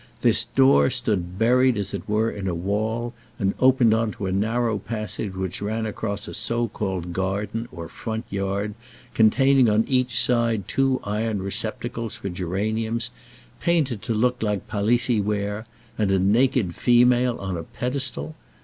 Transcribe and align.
This 0.21 0.45
door 0.45 0.89
stood 0.89 1.37
buried 1.37 1.77
as 1.77 1.93
it 1.93 2.01
were 2.09 2.31
in 2.31 2.47
a 2.47 2.55
wall, 2.55 3.13
and 3.37 3.53
opened 3.59 3.93
on 3.93 4.11
to 4.13 4.25
a 4.25 4.31
narrow 4.31 4.79
passage 4.79 5.35
which 5.35 5.61
ran 5.61 5.85
across 5.85 6.27
a 6.27 6.33
so 6.33 6.67
called 6.69 7.13
garden, 7.13 7.67
or 7.71 7.87
front 7.87 8.25
yard, 8.31 8.73
containing 9.13 9.69
on 9.69 9.85
each 9.87 10.19
side 10.19 10.67
two 10.67 10.99
iron 11.03 11.43
receptacles 11.43 12.15
for 12.15 12.29
geraniums, 12.29 13.11
painted 13.59 14.01
to 14.01 14.15
look 14.15 14.41
like 14.41 14.67
Palissy 14.67 15.21
ware, 15.21 15.67
and 15.99 16.09
a 16.09 16.17
naked 16.17 16.73
female 16.73 17.37
on 17.37 17.55
a 17.55 17.61
pedestal. 17.61 18.33